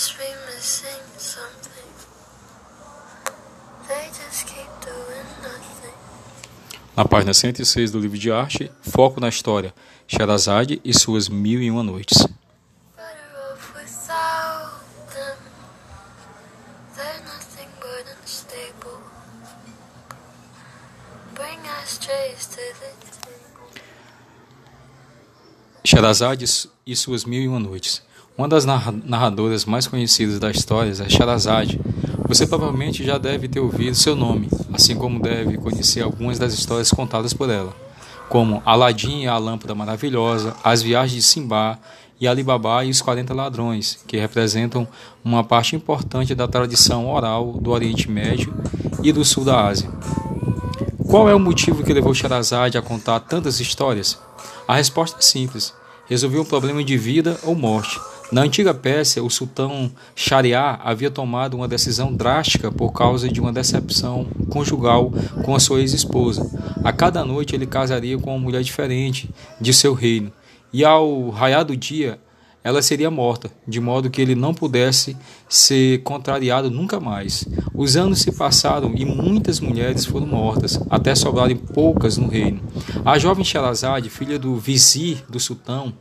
[0.00, 1.92] must be missing something.
[3.86, 5.94] They just keep doing nothing.
[6.96, 9.74] Na página 106 do livro de arte, foco na história
[10.08, 12.26] Sherazade e suas mil e uma noites.
[25.84, 26.46] Sherazade
[26.86, 28.02] e suas mil e uma noites.
[28.36, 31.80] Uma das narra- narradoras mais conhecidas da história é Sherazade.
[32.26, 36.90] Você provavelmente já deve ter ouvido seu nome, assim como deve conhecer algumas das histórias
[36.90, 37.74] contadas por ela,
[38.28, 41.78] como Aladim e a Lâmpada Maravilhosa, As Viagens de Simbá
[42.20, 44.86] e Alibabá e os 40 Ladrões, que representam
[45.24, 48.54] uma parte importante da tradição oral do Oriente Médio
[49.02, 49.90] e do Sul da Ásia.
[51.08, 54.16] Qual é o motivo que levou Sherazade a contar tantas histórias?
[54.68, 55.74] A resposta é simples:
[56.06, 57.98] resolveu um problema de vida ou morte.
[58.32, 63.52] Na antiga Pérsia, o sultão Shariar havia tomado uma decisão drástica por causa de uma
[63.52, 65.12] decepção conjugal
[65.44, 66.48] com a sua ex-esposa.
[66.84, 69.28] A cada noite ele casaria com uma mulher diferente
[69.60, 70.30] de seu reino,
[70.72, 72.20] e ao raiar do dia,
[72.62, 75.16] ela seria morta, de modo que ele não pudesse
[75.48, 77.44] ser contrariado nunca mais.
[77.74, 82.60] Os anos se passaram e muitas mulheres foram mortas, até sobrarem poucas no reino.
[83.04, 85.92] A jovem Sherazade, filha do vizir do sultão,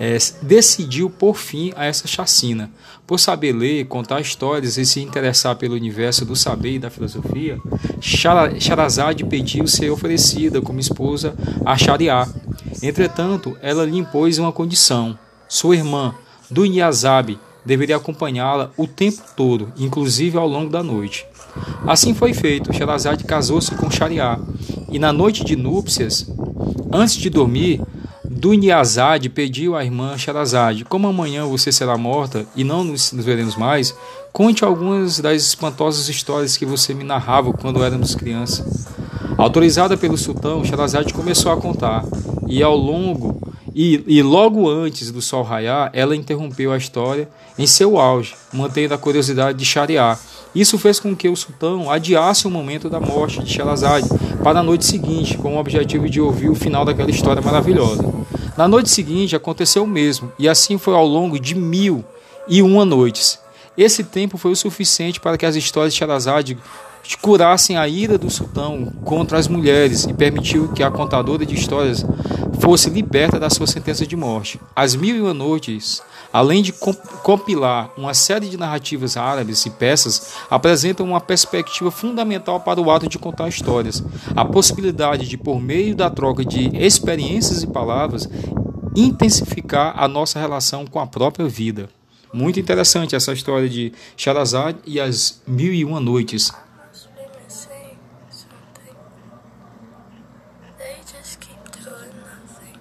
[0.00, 2.70] eh, decidiu por fim a essa chacina.
[3.06, 7.58] Por saber ler, contar histórias e se interessar pelo universo do saber e da filosofia,
[8.00, 11.34] Sherazade pediu ser oferecida como esposa
[11.66, 12.32] a Shariar.
[12.82, 15.18] Entretanto, ela lhe impôs uma condição.
[15.46, 16.14] Sua irmã,
[16.50, 21.26] Dunyazab, deveria acompanhá-la o tempo todo, inclusive ao longo da noite.
[21.86, 22.72] Assim foi feito.
[22.72, 24.40] Sherazade casou-se com Shariar,
[24.90, 26.26] e na noite de núpcias,
[26.90, 27.82] antes de dormir,
[28.40, 33.54] Dunyazad pediu à irmã Sherazade: Como amanhã você será morta e não nos, nos veremos
[33.54, 33.94] mais,
[34.32, 38.88] conte algumas das espantosas histórias que você me narrava quando éramos crianças.
[39.36, 42.02] Autorizada pelo sultão, Sherazade começou a contar,
[42.48, 43.39] e ao longo
[43.74, 48.94] e, e logo antes do sol raiar, ela interrompeu a história em seu auge, mantendo
[48.94, 50.18] a curiosidade de Shariar.
[50.54, 54.08] Isso fez com que o sultão adiasse o momento da morte de Sherazade
[54.42, 58.02] para a noite seguinte, com o objetivo de ouvir o final daquela história maravilhosa.
[58.56, 62.04] Na noite seguinte aconteceu o mesmo, e assim foi ao longo de mil
[62.48, 63.38] e uma noites.
[63.78, 66.58] Esse tempo foi o suficiente para que as histórias de Sherazade
[67.20, 72.04] curassem a ira do sultão contra as mulheres e permitiu que a contadora de histórias
[72.60, 74.60] fosse liberta da sua sentença de morte.
[74.74, 79.70] As Mil e Uma Noites, além de com- compilar uma série de narrativas árabes e
[79.70, 84.02] peças, apresentam uma perspectiva fundamental para o ato de contar histórias.
[84.36, 88.28] A possibilidade de, por meio da troca de experiências e palavras,
[88.96, 91.88] intensificar a nossa relação com a própria vida.
[92.32, 96.52] Muito interessante essa história de Sherazade e as Mil e Uma Noites.
[96.52, 97.96] Must be missing
[98.30, 98.94] something.
[100.78, 102.78] They just keep doing nothing.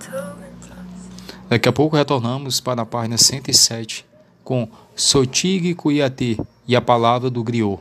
[0.00, 1.39] Doing nothing.
[1.50, 4.06] Daqui a pouco retornamos para a página 107
[4.44, 6.38] com Sotig Kuyate
[6.68, 7.80] e a palavra do griot.